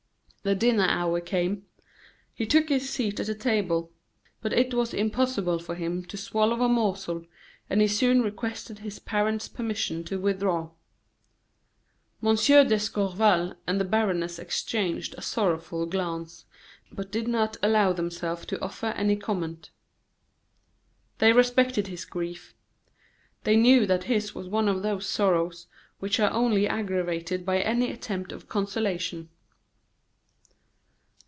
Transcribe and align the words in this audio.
The 0.43 0.55
dinner 0.55 0.85
hour 0.89 1.21
came; 1.21 1.67
he 2.33 2.47
took 2.47 2.69
his 2.69 2.89
seat 2.89 3.19
at 3.19 3.27
the 3.27 3.35
table, 3.35 3.91
but 4.41 4.51
it 4.53 4.73
was 4.73 4.91
impossible 4.91 5.59
for 5.59 5.75
him 5.75 6.03
to 6.05 6.17
swallow 6.17 6.59
a 6.63 6.67
morsel, 6.67 7.27
and 7.69 7.79
he 7.79 7.87
soon 7.87 8.23
requested 8.23 8.79
his 8.79 8.97
parents' 8.97 9.47
permission 9.47 10.03
to 10.05 10.19
withdraw. 10.19 10.71
M. 12.25 12.33
d'Escorval 12.35 13.53
and 13.67 13.79
the 13.79 13.85
baroness 13.85 14.39
exchanged 14.39 15.13
a 15.15 15.21
sorrowful 15.21 15.85
glance, 15.85 16.45
but 16.91 17.11
did 17.11 17.27
not 17.27 17.57
allow 17.61 17.93
themselves 17.93 18.47
to 18.47 18.59
offer 18.63 18.87
any 18.97 19.17
comment. 19.17 19.69
They 21.19 21.33
respected 21.33 21.85
his 21.85 22.03
grief. 22.03 22.55
They 23.43 23.55
knew 23.55 23.85
that 23.85 24.05
his 24.05 24.33
was 24.33 24.47
one 24.47 24.67
of 24.67 24.81
those 24.81 25.05
sorrows 25.05 25.67
which 25.99 26.19
are 26.19 26.31
only 26.33 26.67
aggravated 26.67 27.45
by 27.45 27.59
any 27.61 27.91
attempt 27.91 28.33
at 28.33 28.49
consolation. 28.49 29.29